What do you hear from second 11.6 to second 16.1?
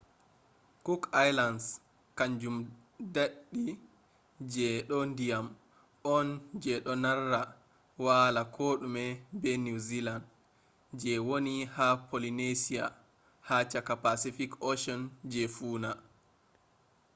ha polynesia ha chaka pacific ocean je funa